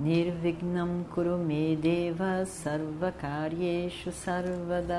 Nirvignam 0.00 1.04
Kurume 1.12 1.76
Deva 1.76 2.46
Sarvakaryeshu 2.46 4.10
Sarvada 4.10 4.96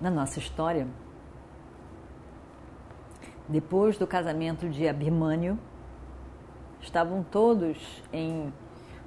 Na 0.00 0.10
nossa 0.10 0.40
história, 0.40 0.88
depois 3.48 3.96
do 3.96 4.08
casamento 4.08 4.68
de 4.68 4.88
Abhimanyu, 4.88 5.56
estavam 6.80 7.22
todos 7.22 8.02
em, 8.12 8.52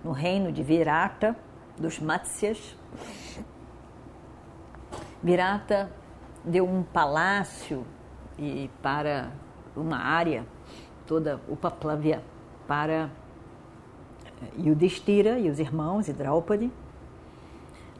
no 0.01 0.13
reino 0.13 0.49
de 0.49 0.63
Virata, 0.63 1.35
dos 1.77 1.99
Matsyas. 1.99 2.77
Virata 5.21 5.91
deu 6.45 6.65
um 6.65 6.83
palácio 6.83 7.85
e 8.37 8.69
para 8.81 9.31
uma 9.75 9.97
área 9.97 10.45
toda 11.05 11.39
Upaplavya 11.47 12.21
para 12.67 13.09
Yudhishthira 14.57 15.39
e 15.39 15.49
os 15.49 15.59
irmãos 15.59 16.07
e 16.07 16.13
Draupadi. 16.13 16.71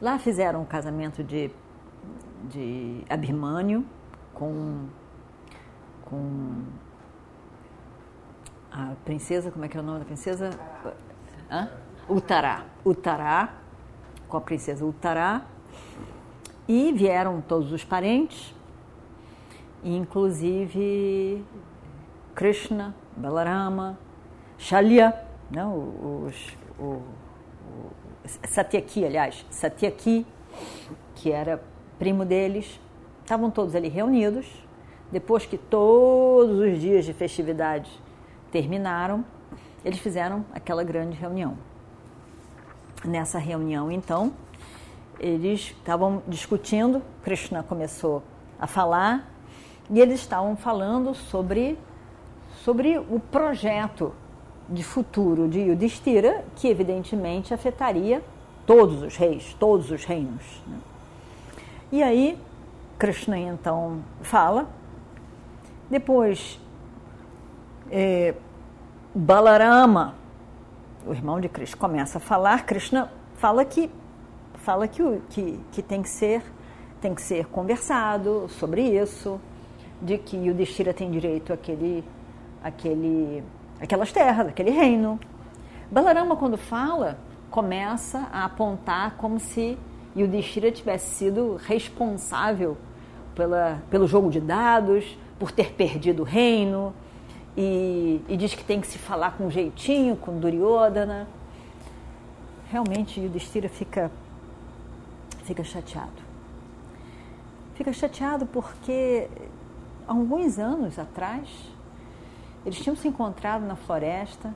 Lá 0.00 0.18
fizeram 0.18 0.62
o 0.62 0.66
casamento 0.66 1.24
de, 1.24 1.50
de 2.44 3.02
Abhimanyu 3.08 3.84
com, 4.34 4.86
com 6.04 6.62
a 8.70 8.92
princesa, 9.04 9.50
como 9.50 9.64
é 9.64 9.68
que 9.68 9.76
é 9.76 9.80
o 9.80 9.82
nome 9.82 10.00
da 10.00 10.04
princesa? 10.04 10.50
Hã? 11.50 11.70
Utará. 12.08 12.66
Utará, 12.84 13.54
com 14.28 14.36
a 14.36 14.40
princesa 14.40 14.84
Utará. 14.84 15.42
E 16.68 16.92
vieram 16.92 17.40
todos 17.40 17.72
os 17.72 17.84
parentes, 17.84 18.54
inclusive 19.94 21.44
Krishna, 22.34 22.94
Balarama, 23.16 23.98
Shalya, 24.58 25.14
né, 25.50 25.64
os, 25.64 26.56
o, 26.78 26.84
o, 26.84 27.02
Satyaki, 28.48 29.04
aliás, 29.04 29.46
Satyaki, 29.50 30.26
que 31.14 31.30
era 31.30 31.62
primo 31.98 32.24
deles, 32.24 32.80
estavam 33.22 33.50
todos 33.50 33.74
ali 33.74 33.88
reunidos. 33.88 34.46
Depois 35.10 35.46
que 35.46 35.56
todos 35.56 36.58
os 36.58 36.80
dias 36.80 37.04
de 37.04 37.12
festividade 37.12 37.88
terminaram, 38.50 39.24
eles 39.84 40.00
fizeram 40.00 40.44
aquela 40.52 40.82
grande 40.82 41.16
reunião. 41.16 41.56
Nessa 43.04 43.38
reunião, 43.38 43.90
então, 43.90 44.32
eles 45.20 45.60
estavam 45.60 46.22
discutindo, 46.26 47.00
Krishna 47.22 47.62
começou 47.62 48.22
a 48.58 48.66
falar 48.66 49.35
e 49.90 50.00
eles 50.00 50.20
estavam 50.20 50.56
falando 50.56 51.14
sobre, 51.14 51.78
sobre 52.64 52.98
o 52.98 53.20
projeto 53.20 54.12
de 54.68 54.82
futuro 54.82 55.48
de 55.48 55.60
Yudhishthira, 55.60 56.44
que 56.56 56.68
evidentemente 56.68 57.54
afetaria 57.54 58.22
todos 58.66 59.02
os 59.02 59.16
reis, 59.16 59.54
todos 59.58 59.90
os 59.90 60.04
reinos. 60.04 60.60
Né? 60.66 60.78
E 61.92 62.02
aí, 62.02 62.38
Krishna 62.98 63.38
então 63.38 64.02
fala, 64.22 64.68
depois 65.88 66.60
é, 67.90 68.34
Balarama, 69.14 70.14
o 71.06 71.12
irmão 71.12 71.40
de 71.40 71.48
Krishna, 71.48 71.78
começa 71.78 72.18
a 72.18 72.20
falar, 72.20 72.66
Krishna 72.66 73.10
fala 73.34 73.64
que 73.64 73.90
fala 74.54 74.88
que, 74.88 75.22
que, 75.30 75.60
que 75.70 75.82
tem 75.82 76.02
que 76.02 76.08
ser 76.08 76.42
tem 77.00 77.14
que 77.14 77.22
ser 77.22 77.46
conversado 77.46 78.48
sobre 78.48 78.82
isso, 78.82 79.40
de 80.00 80.18
que 80.18 80.36
o 80.50 80.54
Destira 80.54 80.92
tem 80.92 81.10
direito 81.10 81.52
àquele, 81.52 82.04
àquele, 82.62 83.42
àquelas 83.80 84.12
terras, 84.12 84.48
aquele 84.48 84.70
reino. 84.70 85.18
Balarama, 85.90 86.36
quando 86.36 86.56
fala, 86.56 87.18
começa 87.50 88.28
a 88.32 88.44
apontar 88.44 89.16
como 89.16 89.38
se 89.38 89.78
Yudhishthira 90.16 90.72
tivesse 90.72 91.14
sido 91.14 91.56
responsável 91.56 92.76
pela, 93.34 93.82
pelo 93.90 94.06
jogo 94.06 94.30
de 94.30 94.40
dados, 94.40 95.16
por 95.38 95.52
ter 95.52 95.72
perdido 95.74 96.22
o 96.22 96.24
reino, 96.24 96.94
e, 97.56 98.20
e 98.28 98.36
diz 98.36 98.54
que 98.54 98.64
tem 98.64 98.80
que 98.80 98.86
se 98.86 98.98
falar 98.98 99.36
com 99.36 99.50
jeitinho, 99.50 100.16
com 100.16 100.38
Duryodhana. 100.38 101.28
Realmente 102.70 103.20
Yudhishthira 103.20 103.68
fica, 103.68 104.10
fica 105.44 105.62
chateado. 105.62 106.26
Fica 107.74 107.92
chateado 107.92 108.46
porque 108.46 109.28
alguns 110.06 110.58
anos 110.58 110.98
atrás 110.98 111.48
eles 112.66 112.80
tinham 112.80 112.96
se 112.96 113.06
encontrado 113.06 113.64
na 113.64 113.76
floresta, 113.76 114.52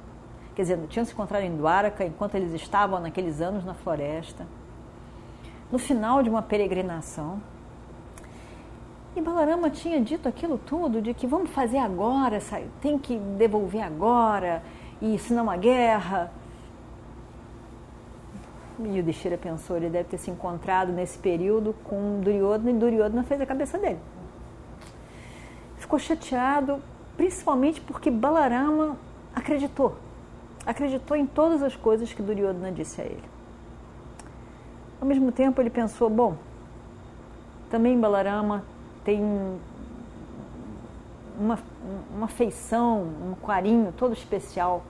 quer 0.57 0.63
dizer, 0.63 0.79
tinham 0.89 1.05
se 1.05 1.13
encontrado 1.13 1.45
em 1.45 1.57
Dwaraka 1.57 2.05
enquanto 2.05 2.35
eles 2.35 2.53
estavam 2.53 2.99
naqueles 2.99 3.41
anos 3.41 3.65
na 3.65 3.73
floresta, 3.73 4.47
no 5.71 5.79
final 5.79 6.21
de 6.21 6.29
uma 6.29 6.43
peregrinação. 6.43 7.41
E 9.15 9.21
Balarama 9.21 9.71
tinha 9.71 10.01
dito 10.01 10.29
aquilo 10.29 10.59
tudo 10.59 11.01
de 11.01 11.15
que 11.15 11.25
vamos 11.25 11.51
fazer 11.51 11.79
agora, 11.79 12.41
tem 12.81 12.99
que 12.99 13.17
devolver 13.17 13.83
agora, 13.83 14.61
e 15.01 15.17
senão 15.19 15.49
a 15.49 15.57
guerra. 15.57 16.33
E 18.81 18.99
o 18.99 19.03
Destira 19.05 19.39
pensou, 19.39 19.77
ele 19.77 19.89
deve 19.89 20.09
ter 20.09 20.19
se 20.19 20.31
encontrado 20.31 20.91
nesse 20.91 21.19
período 21.19 21.75
com 21.85 22.21
Duryodhana 22.21 22.71
e 22.71 22.75
Duryodhana 22.75 23.23
fez 23.23 23.41
a 23.41 23.47
cabeça 23.47 23.79
dele. 23.79 24.01
Ficou 25.91 25.99
chateado, 25.99 26.81
principalmente 27.17 27.81
porque 27.81 28.13
Balarama 28.13 28.97
acreditou. 29.35 29.97
Acreditou 30.65 31.17
em 31.17 31.27
todas 31.27 31.65
as 31.65 31.75
coisas 31.75 32.13
que 32.13 32.23
Duryodhana 32.23 32.71
disse 32.71 33.01
a 33.01 33.05
ele. 33.05 33.25
Ao 35.01 35.09
mesmo 35.09 35.33
tempo, 35.33 35.61
ele 35.61 35.69
pensou: 35.69 36.09
bom, 36.09 36.37
também 37.69 37.99
Balarama 37.99 38.63
tem 39.03 39.21
uma, 41.37 41.59
uma 42.15 42.29
feição, 42.29 43.03
um 43.03 43.35
carinho 43.45 43.93
todo 43.99 44.13
especial 44.13 44.85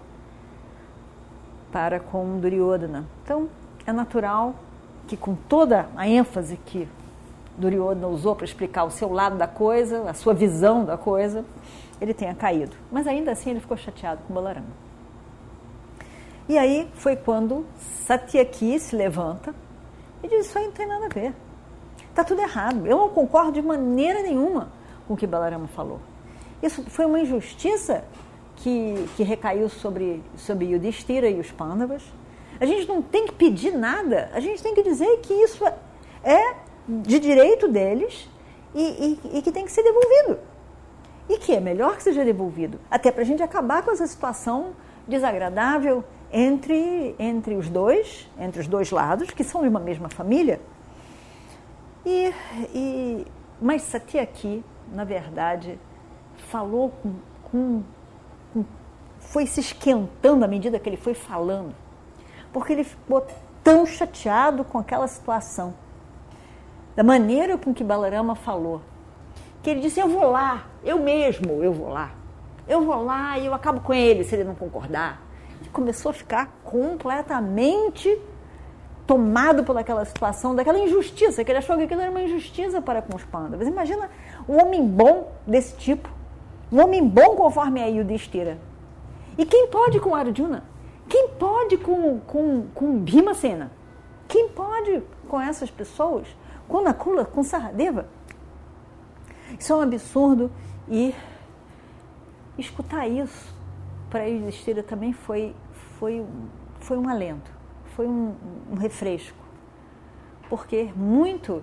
para 1.72 1.98
com 1.98 2.38
Duryodhana. 2.40 3.06
Então, 3.24 3.48
é 3.86 3.92
natural 3.92 4.54
que 5.08 5.16
com 5.16 5.34
toda 5.34 5.88
a 5.96 6.06
ênfase 6.06 6.58
que 6.58 6.86
Duryodhana 7.56 8.08
usou 8.08 8.34
para 8.34 8.44
explicar 8.44 8.84
o 8.84 8.90
seu 8.90 9.12
lado 9.12 9.36
da 9.36 9.46
coisa, 9.46 10.08
a 10.08 10.14
sua 10.14 10.32
visão 10.34 10.84
da 10.84 10.96
coisa, 10.96 11.44
ele 12.00 12.14
tenha 12.14 12.34
caído. 12.34 12.76
Mas 12.90 13.06
ainda 13.06 13.32
assim 13.32 13.50
ele 13.50 13.60
ficou 13.60 13.76
chateado 13.76 14.22
com 14.26 14.34
Balarama. 14.34 14.90
E 16.48 16.58
aí 16.58 16.88
foi 16.94 17.14
quando 17.14 17.64
Satyaki 18.06 18.78
se 18.80 18.96
levanta 18.96 19.54
e 20.22 20.28
diz: 20.28 20.46
Isso 20.46 20.58
aí 20.58 20.64
não 20.64 20.72
tem 20.72 20.86
nada 20.86 21.06
a 21.06 21.08
ver. 21.08 21.34
Está 22.08 22.24
tudo 22.24 22.40
errado. 22.40 22.86
Eu 22.86 22.96
não 22.96 23.08
concordo 23.08 23.52
de 23.52 23.62
maneira 23.62 24.22
nenhuma 24.22 24.68
com 25.06 25.14
o 25.14 25.16
que 25.16 25.26
Balarama 25.26 25.68
falou. 25.68 26.00
Isso 26.62 26.82
foi 26.90 27.06
uma 27.06 27.20
injustiça 27.20 28.04
que, 28.56 29.08
que 29.16 29.22
recaiu 29.22 29.68
sobre, 29.68 30.22
sobre 30.36 30.66
Yudhishthira 30.66 31.28
e 31.28 31.38
os 31.38 31.50
Pandavas. 31.50 32.02
A 32.60 32.66
gente 32.66 32.86
não 32.86 33.00
tem 33.00 33.26
que 33.26 33.32
pedir 33.32 33.72
nada, 33.72 34.30
a 34.34 34.40
gente 34.40 34.62
tem 34.62 34.74
que 34.74 34.82
dizer 34.82 35.20
que 35.20 35.32
isso 35.32 35.64
é 36.22 36.54
de 36.88 37.18
direito 37.18 37.68
deles 37.68 38.28
e, 38.74 39.18
e, 39.24 39.38
e 39.38 39.42
que 39.42 39.52
tem 39.52 39.64
que 39.64 39.72
ser 39.72 39.82
devolvido. 39.82 40.38
E 41.28 41.38
que 41.38 41.54
é 41.54 41.60
melhor 41.60 41.96
que 41.96 42.02
seja 42.02 42.24
devolvido, 42.24 42.78
até 42.90 43.12
para 43.12 43.22
a 43.22 43.24
gente 43.24 43.42
acabar 43.42 43.82
com 43.82 43.90
essa 43.92 44.06
situação 44.06 44.72
desagradável 45.06 46.04
entre, 46.32 47.14
entre 47.18 47.54
os 47.54 47.68
dois, 47.68 48.28
entre 48.38 48.60
os 48.60 48.66
dois 48.66 48.90
lados, 48.90 49.30
que 49.30 49.44
são 49.44 49.62
de 49.62 49.68
uma 49.68 49.80
mesma 49.80 50.08
família. 50.08 50.60
E, 52.04 52.32
e, 52.74 53.26
mas 53.60 53.82
Satyaki, 53.82 54.64
na 54.92 55.04
verdade, 55.04 55.78
falou 56.48 56.90
com, 57.02 57.14
com, 57.50 57.82
com, 58.52 58.64
foi 59.18 59.46
se 59.46 59.60
esquentando 59.60 60.44
à 60.44 60.48
medida 60.48 60.78
que 60.78 60.88
ele 60.88 60.96
foi 60.96 61.14
falando, 61.14 61.74
porque 62.52 62.72
ele 62.72 62.84
ficou 62.84 63.26
tão 63.62 63.84
chateado 63.84 64.64
com 64.64 64.78
aquela 64.78 65.06
situação, 65.06 65.74
da 67.00 67.04
maneira 67.04 67.56
com 67.56 67.72
que 67.72 67.82
Balarama 67.82 68.34
falou, 68.34 68.82
que 69.62 69.70
ele 69.70 69.80
disse: 69.80 69.98
Eu 69.98 70.06
vou 70.06 70.30
lá, 70.30 70.66
eu 70.84 70.98
mesmo, 70.98 71.64
eu 71.64 71.72
vou 71.72 71.88
lá. 71.88 72.10
eu 72.68 72.84
vou 72.84 73.02
lá 73.02 73.38
e 73.38 73.46
eu 73.46 73.54
acabo 73.54 73.80
com 73.80 73.94
ele 73.94 74.22
se 74.22 74.34
ele 74.34 74.44
não 74.44 74.54
concordar. 74.54 75.18
Ele 75.62 75.70
começou 75.70 76.10
a 76.10 76.12
ficar 76.12 76.50
completamente 76.62 78.20
tomado 79.06 79.64
por 79.64 79.78
aquela 79.78 80.04
situação, 80.04 80.54
daquela 80.54 80.78
injustiça, 80.78 81.42
que 81.42 81.50
ele 81.50 81.60
achou 81.60 81.74
que 81.78 81.84
aquilo 81.84 82.02
era 82.02 82.10
uma 82.10 82.20
injustiça 82.20 82.82
para 82.82 83.00
com 83.00 83.16
os 83.16 83.24
pândalas. 83.24 83.66
Imagina 83.66 84.10
um 84.46 84.60
homem 84.60 84.86
bom 84.86 85.32
desse 85.46 85.74
tipo, 85.78 86.06
um 86.70 86.82
homem 86.82 87.02
bom 87.02 87.34
conforme 87.34 87.82
a 87.82 87.86
Yudhishthira. 87.86 88.58
E 89.38 89.46
quem 89.46 89.68
pode 89.68 89.98
com 90.00 90.14
Arjuna? 90.14 90.64
Quem 91.08 91.28
pode 91.30 91.78
com, 91.78 92.20
com, 92.20 92.66
com 92.74 92.98
Bhimasena? 92.98 93.72
Quem 94.28 94.50
pode 94.50 95.02
com 95.30 95.40
essas 95.40 95.70
pessoas? 95.70 96.26
Nakula, 96.78 97.24
com 97.24 97.42
Saradeva? 97.42 98.08
Isso 99.58 99.72
é 99.72 99.76
um 99.76 99.80
absurdo 99.80 100.50
e 100.88 101.14
escutar 102.56 103.08
isso 103.08 103.52
para 104.08 104.24
Yudhishthira 104.24 104.82
também 104.82 105.12
foi, 105.12 105.54
foi, 105.98 106.24
foi 106.78 106.96
um 106.96 107.08
alento 107.08 107.60
foi 108.00 108.06
um, 108.06 108.34
um 108.70 108.76
refresco, 108.76 109.36
porque 110.48 110.90
muito 110.96 111.62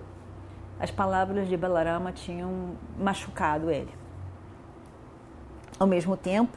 as 0.78 0.88
palavras 0.90 1.48
de 1.48 1.56
Balarama 1.56 2.12
tinham 2.12 2.76
machucado 2.96 3.70
ele. 3.72 3.92
Ao 5.80 5.86
mesmo 5.86 6.16
tempo, 6.16 6.56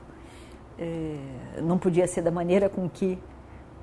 eh, 0.78 1.18
não 1.64 1.80
podia 1.80 2.08
ser 2.08 2.22
da 2.22 2.30
maneira 2.30 2.70
com 2.70 2.88
que 2.88 3.18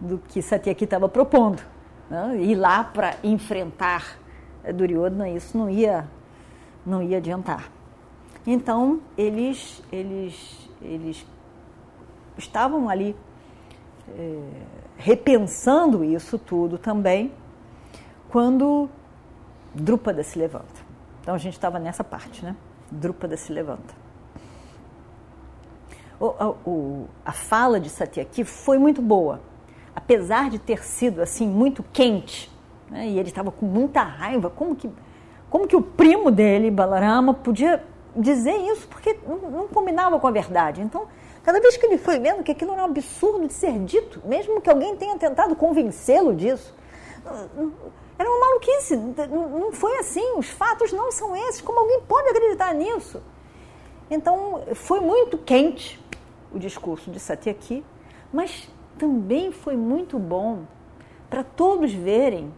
do 0.00 0.19
que 0.19 0.41
Satyaki 0.41 0.85
estava 0.85 1.09
propondo, 1.09 1.61
né? 2.09 2.37
ir 2.41 2.55
lá 2.55 2.85
para 2.85 3.17
enfrentar 3.25 4.17
Duryodhana, 4.75 5.28
isso 5.28 5.56
não 5.56 5.69
ia 5.70 6.08
não 6.84 7.02
ia 7.02 7.19
adiantar. 7.19 7.70
Então 8.46 9.00
eles 9.16 9.82
eles 9.93 10.69
eles 10.81 11.26
estavam 12.37 12.88
ali 12.88 13.16
eh, 14.08 14.62
repensando 14.96 16.02
isso 16.05 16.38
tudo 16.38 16.78
também, 16.78 17.32
quando 18.28 18.88
Drúpada 19.75 20.22
se 20.22 20.38
levanta. 20.38 20.88
Então 21.20 21.34
a 21.34 21.38
gente 21.38 21.55
estava 21.55 21.78
nessa 21.78 22.02
parte, 22.02 22.44
né? 22.44 22.56
Drúpada 22.90 23.37
se 23.37 23.52
levanta. 23.52 23.94
O, 26.20 26.26
o, 26.66 27.08
a 27.25 27.32
fala 27.32 27.78
de 27.78 27.88
Satyaki 27.88 28.44
foi 28.44 28.76
muito 28.76 29.00
boa, 29.00 29.40
apesar 29.94 30.50
de 30.50 30.58
ter 30.58 30.82
sido 30.82 31.22
assim 31.22 31.46
muito 31.46 31.84
quente, 31.93 32.50
né? 32.90 33.06
e 33.06 33.19
ele 33.19 33.29
estava 33.29 33.50
com 33.50 33.67
muita 33.67 34.02
raiva. 34.02 34.50
Como 34.50 34.75
que, 34.75 34.90
como 35.50 35.67
que 35.67 35.76
o 35.76 35.82
primo 35.82 36.31
dele, 36.31 36.70
Balarama, 36.70 37.35
podia 37.35 37.82
dizer 38.17 38.56
isso? 38.70 38.87
Porque 38.88 39.19
não, 39.26 39.50
não 39.50 39.69
combinava 39.69 40.19
com 40.19 40.26
a 40.26 40.31
verdade. 40.31 40.81
Então 40.81 41.06
Cada 41.49 41.61
vez 41.61 41.79
que 41.79 41.87
ele 41.87 41.96
foi 41.96 42.19
vendo 42.19 42.43
que 42.43 42.52
aquilo 42.52 42.73
era 42.73 42.82
um 42.82 42.85
absurdo 42.85 43.46
de 43.46 43.55
ser 43.55 43.79
dito, 43.79 44.20
mesmo 44.23 44.61
que 44.61 44.69
alguém 44.69 44.94
tenha 44.96 45.17
tentado 45.17 45.56
convencê-lo 45.56 46.35
disso, 46.35 46.75
era 48.19 48.29
uma 48.29 48.38
maluquice, 48.38 48.94
não 48.94 49.73
foi 49.73 49.96
assim, 49.96 50.34
os 50.37 50.50
fatos 50.50 50.93
não 50.93 51.11
são 51.11 51.34
esses, 51.34 51.62
como 51.62 51.81
alguém 51.81 52.02
pode 52.02 52.29
acreditar 52.29 52.75
nisso? 52.75 53.23
Então, 54.11 54.62
foi 54.75 55.00
muito 55.00 55.38
quente 55.38 55.99
o 56.52 56.58
discurso 56.58 57.11
de 57.11 57.19
Satyaki, 57.19 57.82
mas 58.31 58.69
também 58.99 59.50
foi 59.50 59.75
muito 59.75 60.19
bom 60.19 60.64
para 61.31 61.43
todos 61.43 61.94
verem 61.94 62.52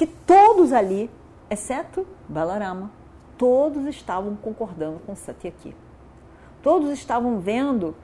que 0.00 0.06
todos 0.06 0.72
ali, 0.72 1.10
exceto 1.50 2.06
Balarama, 2.26 2.90
todos 3.36 3.84
estavam 3.84 4.34
concordando 4.34 4.98
com 5.00 5.14
Satyaki. 5.14 5.76
Todos 6.62 6.88
estavam 6.92 7.38
vendo 7.38 7.94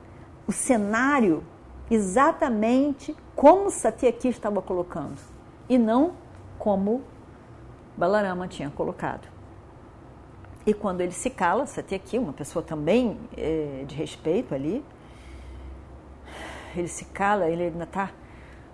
o 0.47 0.53
cenário 0.53 1.43
exatamente 1.91 3.17
como 3.35 3.71
Satyaki 3.71 4.29
estava 4.29 4.61
colocando 4.61 5.19
e 5.71 5.79
não 5.79 6.13
como 6.59 7.03
Balarama 7.97 8.47
tinha 8.47 8.69
colocado. 8.69 9.27
E 10.67 10.75
quando 10.75 11.01
ele 11.01 11.13
se 11.13 11.31
cala, 11.31 11.65
Satyaki, 11.65 12.19
uma 12.19 12.35
pessoa 12.35 12.63
também 12.63 13.19
é, 13.39 13.85
de 13.87 13.95
respeito 13.95 14.55
ali, 14.55 14.85
ele 16.77 16.89
se 16.89 17.07
cala, 17.07 17.49
ele 17.49 17.63
ainda 17.63 17.85
está 17.85 18.11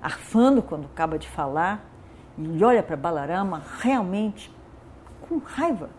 arfando 0.02 0.60
quando 0.60 0.86
acaba 0.86 1.16
de 1.20 1.28
falar 1.28 1.91
e 2.54 2.64
olha 2.64 2.82
para 2.82 2.96
Balarama 2.96 3.64
realmente 3.80 4.54
com 5.28 5.38
raiva. 5.38 5.90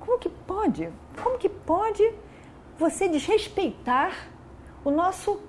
Como 0.00 0.18
que 0.18 0.28
pode? 0.28 0.88
Como 1.22 1.38
que 1.38 1.48
pode 1.48 2.12
você 2.78 3.08
desrespeitar 3.08 4.28
o 4.84 4.90
nosso 4.90 5.40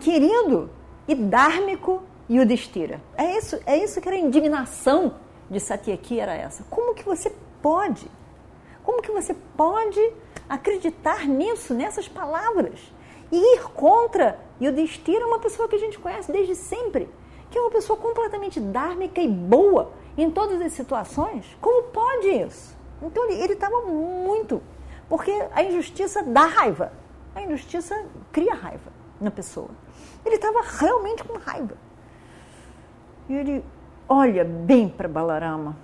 querido 0.00 0.70
e 1.06 1.14
dármico 1.14 2.02
Yudhishthira. 2.28 3.00
É 3.16 3.36
isso, 3.36 3.60
é 3.66 3.76
isso 3.76 4.00
que 4.00 4.08
era 4.08 4.16
a 4.16 4.20
indignação 4.20 5.16
de 5.50 5.58
Satyaki, 5.58 6.20
era 6.20 6.32
essa. 6.32 6.64
Como 6.70 6.94
que 6.94 7.04
você 7.04 7.32
pode? 7.60 8.08
Como 8.84 9.02
que 9.02 9.10
você 9.10 9.34
pode 9.56 10.00
acreditar 10.48 11.26
nisso, 11.26 11.74
nessas 11.74 12.08
palavras? 12.08 12.80
E 13.32 13.56
ir 13.56 13.62
contra 13.74 14.38
Yudhishthira, 14.60 15.26
uma 15.26 15.40
pessoa 15.40 15.68
que 15.68 15.74
a 15.74 15.78
gente 15.78 15.98
conhece 15.98 16.30
desde 16.30 16.54
sempre, 16.54 17.08
que 17.50 17.58
é 17.58 17.60
uma 17.60 17.70
pessoa 17.70 17.98
completamente 17.98 18.60
dármica 18.60 19.20
e 19.20 19.28
boa 19.28 19.92
em 20.16 20.30
todas 20.30 20.60
as 20.60 20.72
situações. 20.72 21.44
Como 21.60 21.84
pode 21.88 22.28
isso? 22.28 22.76
Então 23.02 23.28
ele 23.28 23.52
estava 23.52 23.82
muito, 23.82 24.62
porque 25.08 25.32
a 25.52 25.62
injustiça 25.62 26.22
dá 26.22 26.44
raiva. 26.44 26.92
A 27.34 27.42
injustiça 27.42 28.04
cria 28.32 28.54
raiva 28.54 28.92
na 29.20 29.30
pessoa. 29.30 29.70
Ele 30.24 30.34
estava 30.34 30.60
realmente 30.62 31.24
com 31.24 31.38
raiva. 31.38 31.76
E 33.28 33.34
ele 33.34 33.64
olha 34.08 34.44
bem 34.44 34.88
para 34.88 35.08
Balarama, 35.08 35.76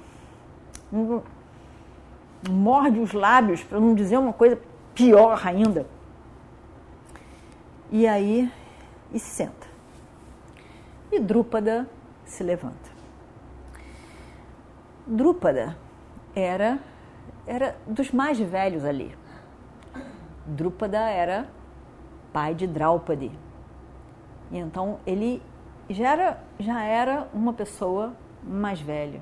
morde 2.49 2.99
os 2.99 3.13
lábios 3.13 3.63
para 3.63 3.81
não 3.81 3.95
dizer 3.95 4.19
uma 4.19 4.33
coisa 4.33 4.61
pior 4.95 5.41
ainda. 5.47 5.87
E 7.91 8.07
aí, 8.07 8.51
e 9.13 9.19
se 9.19 9.31
senta. 9.31 9.66
E 11.11 11.19
Drúpada 11.21 11.89
se 12.25 12.43
levanta. 12.43 12.91
Drúpada 15.07 15.77
era, 16.35 16.81
era 17.47 17.77
dos 17.87 18.11
mais 18.11 18.39
velhos 18.39 18.85
ali. 18.85 19.15
Drúpada 20.45 20.99
era 20.99 21.49
pai 22.33 22.55
de 22.55 22.67
Draupadi. 22.67 23.31
E 24.51 24.59
então 24.59 24.99
ele 25.07 25.43
já 25.89 26.13
era, 26.13 26.45
já 26.59 26.83
era 26.83 27.29
uma 27.33 27.53
pessoa 27.53 28.13
mais 28.43 28.81
velha, 28.81 29.21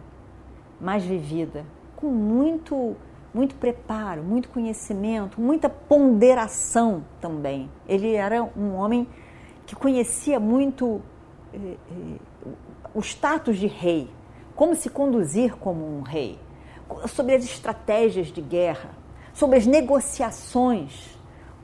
mais 0.80 1.04
vivida, 1.04 1.64
com 1.96 2.08
muito, 2.08 2.96
muito 3.32 3.54
preparo, 3.54 4.22
muito 4.22 4.48
conhecimento, 4.48 5.40
muita 5.40 5.68
ponderação 5.68 7.04
também. 7.20 7.70
Ele 7.86 8.14
era 8.14 8.42
um 8.42 8.74
homem 8.74 9.06
que 9.66 9.74
conhecia 9.74 10.38
muito 10.38 11.00
o 12.94 13.00
status 13.00 13.58
de 13.58 13.66
rei, 13.66 14.08
como 14.54 14.74
se 14.74 14.88
conduzir 14.88 15.56
como 15.56 15.98
um 15.98 16.02
rei, 16.02 16.38
sobre 17.08 17.34
as 17.34 17.44
estratégias 17.44 18.28
de 18.28 18.40
guerra, 18.40 18.90
sobre 19.32 19.58
as 19.58 19.66
negociações 19.66 21.18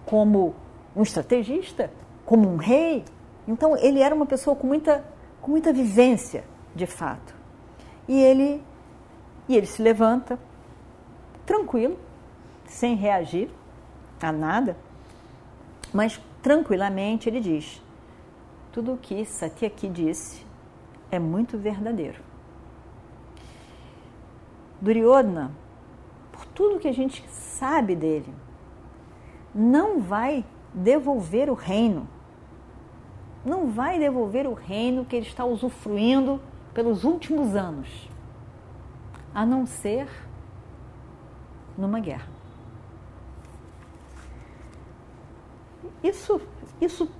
como 0.04 0.54
um 0.94 1.02
estrategista, 1.02 1.90
como 2.24 2.48
um 2.48 2.56
rei. 2.56 3.04
Então 3.46 3.76
ele 3.76 4.00
era 4.00 4.14
uma 4.14 4.26
pessoa 4.26 4.56
com 4.56 4.66
muita, 4.66 5.04
com 5.40 5.50
muita 5.50 5.72
vivência, 5.72 6.44
de 6.74 6.86
fato. 6.86 7.34
E 8.08 8.20
ele, 8.20 8.62
e 9.48 9.56
ele 9.56 9.66
se 9.66 9.80
levanta, 9.82 10.38
tranquilo, 11.46 11.96
sem 12.66 12.96
reagir 12.96 13.50
a 14.20 14.32
nada, 14.32 14.76
mas 15.92 16.20
tranquilamente 16.42 17.28
ele 17.28 17.40
diz: 17.40 17.82
tudo 18.72 18.94
o 18.94 18.98
que 18.98 19.24
Satyaki 19.24 19.88
disse 19.88 20.46
é 21.10 21.18
muito 21.18 21.58
verdadeiro. 21.58 22.22
Duryodhana, 24.80 25.50
por 26.32 26.46
tudo 26.46 26.78
que 26.78 26.88
a 26.88 26.92
gente 26.92 27.28
sabe 27.28 27.94
dele, 27.94 28.32
não 29.54 30.00
vai 30.00 30.44
devolver 30.72 31.50
o 31.50 31.54
reino. 31.54 32.08
Não 33.44 33.70
vai 33.70 33.98
devolver 33.98 34.46
o 34.46 34.54
reino 34.54 35.04
que 35.04 35.16
ele 35.16 35.26
está 35.26 35.44
usufruindo 35.44 36.40
pelos 36.72 37.04
últimos 37.04 37.56
anos, 37.56 38.08
a 39.34 39.44
não 39.44 39.66
ser 39.66 40.08
numa 41.76 41.98
guerra. 41.98 42.28
Isso, 46.02 46.40
isso 46.80 47.10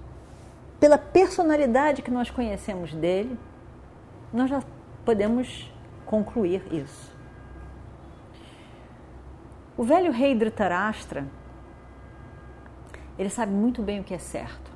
pela 0.80 0.96
personalidade 0.96 2.00
que 2.00 2.10
nós 2.10 2.30
conhecemos 2.30 2.94
dele, 2.94 3.38
nós 4.32 4.49
já 4.49 4.62
podemos 5.04 5.70
concluir 6.06 6.62
isso. 6.72 7.14
O 9.76 9.84
velho 9.84 10.10
rei 10.10 10.34
Dhritarashtra 10.34 11.26
Ele 13.18 13.28
sabe 13.28 13.52
muito 13.52 13.82
bem 13.82 14.00
o 14.00 14.04
que 14.04 14.14
é 14.14 14.18
certo. 14.18 14.70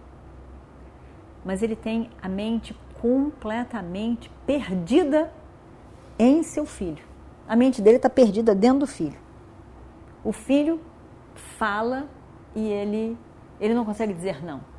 Mas 1.45 1.63
ele 1.63 1.75
tem 1.75 2.11
a 2.21 2.29
mente 2.29 2.77
completamente 3.01 4.31
perdida 4.47 5.33
em 6.19 6.43
seu 6.43 6.67
filho. 6.67 7.03
A 7.49 7.57
mente 7.57 7.81
dele 7.81 7.97
está 7.97 8.11
perdida 8.11 8.55
dentro 8.55 8.81
do 8.81 8.87
filho. 8.87 9.19
O 10.23 10.33
filho 10.33 10.81
fala 11.59 12.09
e 12.55 12.67
ele, 12.67 13.19
ele 13.61 13.75
não 13.75 13.85
consegue 13.85 14.13
dizer 14.13 14.43
não. 14.45 14.74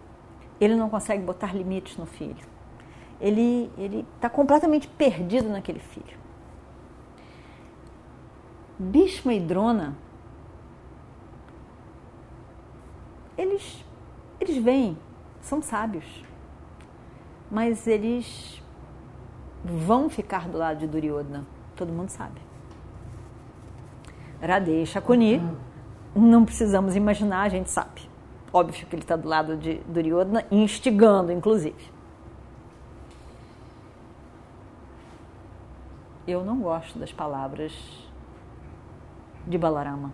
Ele 0.60 0.76
não 0.76 0.90
consegue 0.90 1.24
botar 1.24 1.54
limites 1.54 1.98
no 1.98 2.06
filho. 2.06 2.46
Ele 3.20 3.70
está 4.16 4.30
completamente 4.30 4.88
perdido 4.88 5.50
naquele 5.50 5.80
filho. 5.80 6.18
Bhishma 8.78 9.34
e 9.34 9.40
Drona 9.40 9.96
eles, 13.38 13.86
eles 14.40 14.58
vêm, 14.58 14.98
são 15.42 15.62
sábios, 15.62 16.24
mas 17.52 17.86
eles 17.88 18.62
vão 19.64 20.10
ficar 20.10 20.48
do 20.48 20.58
lado 20.58 20.80
de 20.80 20.88
Duryodhana, 20.88 21.46
todo 21.76 21.92
mundo 21.92 22.10
sabe. 22.10 22.42
Radhe 24.42 24.86
Shakuni, 24.86 25.42
não 26.16 26.46
precisamos 26.46 26.96
imaginar, 26.96 27.44
a 27.44 27.50
gente 27.50 27.70
sabe. 27.70 28.10
Óbvio 28.58 28.88
que 28.88 28.96
ele 28.96 29.02
está 29.02 29.18
do 29.18 29.28
lado 29.28 29.58
de 29.58 29.80
Duryodhana, 29.80 30.46
instigando, 30.50 31.30
inclusive. 31.30 31.92
Eu 36.26 36.46
não 36.46 36.62
gosto 36.62 36.98
das 36.98 37.12
palavras 37.12 37.74
de 39.46 39.58
Balarama. 39.58 40.14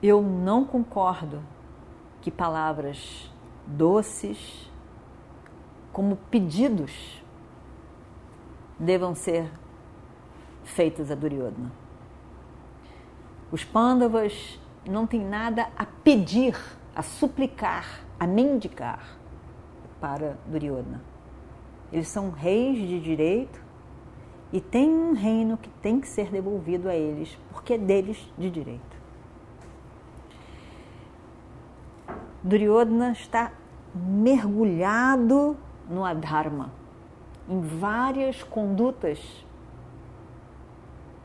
Eu 0.00 0.22
não 0.22 0.64
concordo 0.64 1.42
que 2.22 2.30
palavras 2.30 3.28
doces, 3.66 4.70
como 5.92 6.14
pedidos, 6.30 7.20
devam 8.78 9.16
ser 9.16 9.50
feitas 10.62 11.10
a 11.10 11.16
Duryodhana. 11.16 11.72
Os 13.50 13.64
Pandavas 13.64 14.60
não 14.90 15.06
têm 15.06 15.24
nada 15.24 15.68
a 15.76 15.84
pedir, 15.84 16.56
a 16.94 17.02
suplicar, 17.02 18.04
a 18.18 18.26
mendigar 18.26 19.18
para 20.00 20.36
Duryodhana. 20.46 21.02
Eles 21.92 22.08
são 22.08 22.30
reis 22.30 22.76
de 22.76 23.00
direito 23.00 23.62
e 24.52 24.60
têm 24.60 24.90
um 24.90 25.12
reino 25.12 25.56
que 25.56 25.68
tem 25.68 26.00
que 26.00 26.08
ser 26.08 26.30
devolvido 26.30 26.88
a 26.88 26.94
eles, 26.94 27.38
porque 27.50 27.74
é 27.74 27.78
deles 27.78 28.32
de 28.36 28.50
direito. 28.50 28.94
Duryodhana 32.42 33.12
está 33.12 33.52
mergulhado 33.94 35.56
no 35.88 36.04
adharma, 36.04 36.72
em 37.48 37.60
várias 37.60 38.42
condutas 38.42 39.44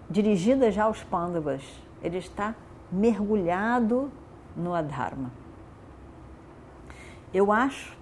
dirigidas 0.09 0.73
já 0.73 0.85
aos 0.85 1.03
Pandavas. 1.03 1.61
Ele 2.01 2.17
está 2.17 2.55
mergulhado 2.91 4.11
no 4.55 4.73
adharma. 4.73 5.31
Eu 7.33 7.51
acho, 7.51 7.95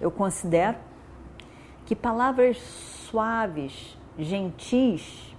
eu 0.00 0.10
considero 0.10 0.78
que 1.86 1.94
palavras 1.94 2.58
suaves, 2.58 3.96
gentis, 4.18 5.34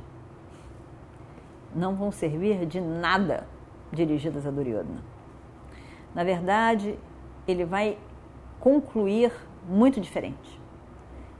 não 1.75 1.95
vão 1.95 2.11
servir 2.11 2.65
de 2.65 2.79
nada 2.79 3.47
dirigidas 3.91 4.45
a 4.45 4.51
Duryodhana. 4.51 5.03
Na 6.13 6.23
verdade, 6.23 6.97
ele 7.47 7.65
vai 7.65 7.97
concluir 8.59 9.31
muito 9.67 9.99
diferente. 9.99 10.59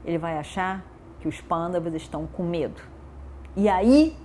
Ele 0.04 0.18
vai 0.18 0.38
achar 0.38 0.84
que 1.20 1.28
os 1.28 1.40
pândavas 1.40 1.94
estão 1.94 2.26
com 2.26 2.42
medo. 2.42 2.82
E 3.56 3.68
aí 3.68 4.16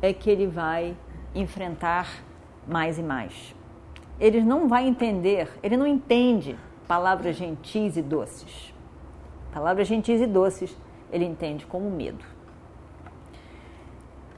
é 0.00 0.12
que 0.12 0.28
ele 0.28 0.46
vai 0.46 0.96
enfrentar 1.34 2.22
mais 2.66 2.98
e 2.98 3.02
mais. 3.02 3.54
Ele 4.18 4.42
não 4.42 4.68
vai 4.68 4.86
entender, 4.86 5.50
ele 5.62 5.76
não 5.76 5.86
entende 5.86 6.56
palavras 6.86 7.36
gentis 7.36 7.96
e 7.96 8.02
doces. 8.02 8.72
Palavras 9.52 9.88
gentis 9.88 10.20
e 10.20 10.26
doces 10.26 10.76
ele 11.10 11.24
entende 11.24 11.66
como 11.66 11.90
medo. 11.90 12.24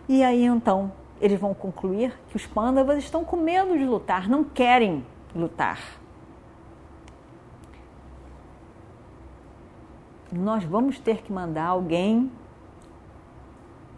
E 0.09 0.23
aí 0.23 0.45
então 0.45 0.93
eles 1.21 1.41
vão 1.41 1.55
concluir 1.55 2.19
que 2.29 2.37
os 2.37 2.47
pândavas 2.47 2.99
estão 2.99 3.25
com 3.25 3.37
medo 3.37 3.77
de 3.77 3.85
lutar, 3.85 4.29
não 4.29 4.45
querem 4.45 5.05
lutar. 5.35 5.81
Nós 10.31 10.65
vamos 10.65 10.99
ter 10.99 11.23
que 11.23 11.33
mandar 11.33 11.67
alguém 11.67 12.31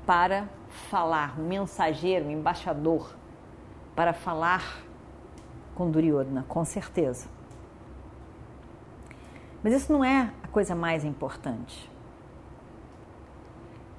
para 0.07 0.49
falar, 0.79 1.39
um 1.39 1.47
mensageiro, 1.47 2.27
um 2.27 2.31
embaixador, 2.31 3.15
para 3.95 4.13
falar 4.13 4.83
com 5.75 5.91
Duryodhana, 5.91 6.45
com 6.49 6.65
certeza. 6.65 7.29
Mas 9.63 9.75
isso 9.75 9.93
não 9.93 10.05
é 10.05 10.33
a 10.43 10.49
coisa 10.49 10.75
mais 10.75 11.05
importante. 11.05 11.91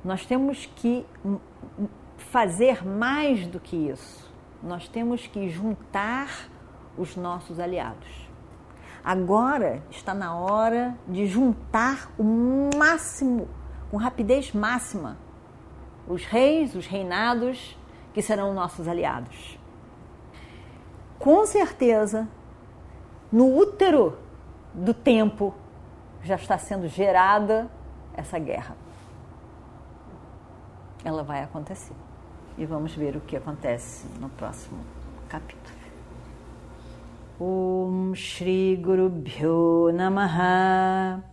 Nós 0.03 0.25
temos 0.25 0.65
que 0.65 1.05
fazer 2.17 2.85
mais 2.85 3.45
do 3.47 3.59
que 3.59 3.75
isso. 3.75 4.29
Nós 4.63 4.87
temos 4.87 5.27
que 5.27 5.49
juntar 5.49 6.49
os 6.97 7.15
nossos 7.15 7.59
aliados. 7.59 8.29
Agora 9.03 9.81
está 9.89 10.13
na 10.13 10.35
hora 10.35 10.97
de 11.07 11.25
juntar 11.25 12.11
o 12.17 12.69
máximo, 12.77 13.47
com 13.89 13.97
rapidez 13.97 14.53
máxima, 14.53 15.17
os 16.09 16.25
reis, 16.25 16.75
os 16.75 16.87
reinados 16.87 17.77
que 18.13 18.21
serão 18.21 18.53
nossos 18.53 18.87
aliados. 18.87 19.57
Com 21.19 21.45
certeza, 21.45 22.27
no 23.31 23.55
útero 23.55 24.17
do 24.73 24.93
tempo 24.93 25.53
já 26.23 26.35
está 26.35 26.57
sendo 26.57 26.87
gerada 26.87 27.69
essa 28.13 28.39
guerra. 28.39 28.75
Ela 31.05 31.23
vai 31.23 31.43
acontecer. 31.43 31.95
E 32.57 32.65
vamos 32.65 32.93
ver 32.93 33.15
o 33.15 33.21
que 33.21 33.37
acontece 33.37 34.07
no 34.19 34.29
próximo 34.29 34.79
capítulo. 35.29 35.77
Om 37.39 38.13
Shri 38.15 38.75
Guru 38.75 39.09
Bhyo 39.09 39.93
Namaha 39.93 41.23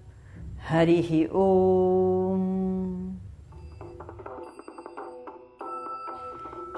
Harihi 0.71 1.29
Om 1.33 2.56